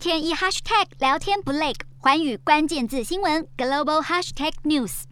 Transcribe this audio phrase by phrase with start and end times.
[0.00, 5.02] 天一 hashtag 聊天不累，环宇关键字新闻 global hashtag news。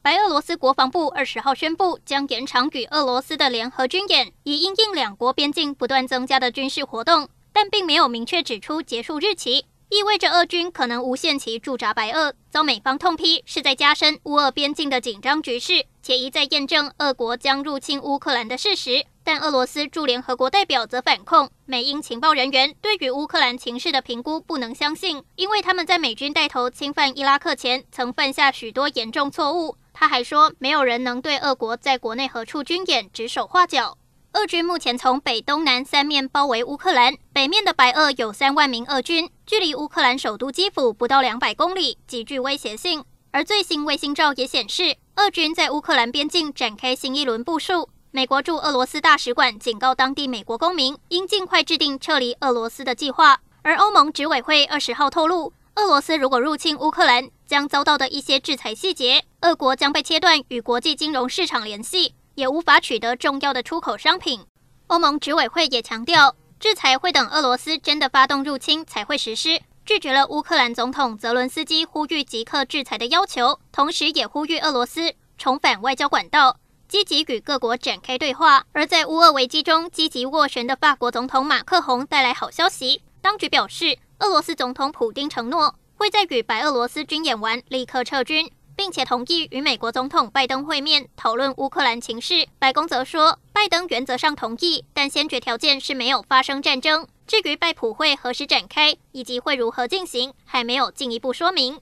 [0.00, 19.04] 白俄罗斯国防部二十号宣布，将延长与俄罗斯的联合军演，以因应两国边境不断增加的军事活动，但并没有明确指出结束日期，意味着俄军可能无限期驻扎白俄，遭美方痛批是在加深乌俄边境的紧张局势，且一再验证俄国将入侵乌克兰的事实。
[19.32, 29.76] 但俄罗斯驻联合国代表则反控，美英情报人员对于乌克兰情势的评估不能相信，因为他们在美军带头侵犯伊拉克前，曾犯下许多严重错误。
[29.92, 33.96] 他还说，没有人能对俄国在国内何处军演指手画脚。
[34.32, 43.04] 俄军目前从北、东、南三面包围乌克兰，北面的白俄有三万名俄军，距离乌克兰首都基辅不到两百公里，极具威胁性。
[43.30, 47.90] 而最新卫星照也显示，俄军在乌克兰边境展开新一轮部署。
[48.12, 53.40] 美国驻俄罗斯大使馆警告当地美国公民，应尽快制定撤离俄罗斯的计划。
[53.62, 64.44] 而欧盟执委会二十号透露，俄罗斯如果入侵乌克兰，将遭到的一些制裁细节，俄国将被切断与国际金融市场联系，也无法取得重要的出口商品。
[64.88, 76.56] 欧盟执委会也强调，制裁会等俄罗斯真的发动入侵才会实施，拒绝了乌克兰总统泽伦斯基呼吁即刻制裁的要求，同时也呼吁俄罗斯重返外交管道。
[76.90, 83.00] 积极与各国展开对话，而在乌俄危机中积极斡旋的法国总统马克宏带来好消息。
[83.22, 92.48] 当局表示，俄罗斯总统普丁承诺会在与白俄罗斯军演完立刻撤军，并且同意与美国总统拜登会面讨论乌克兰情势。
[92.58, 97.06] 白宫则说，拜登原则上同意，但先决条件是没有发生战争。
[97.24, 101.80] 至于拜普会何时展开以及会如何进行，还没有进一步说明。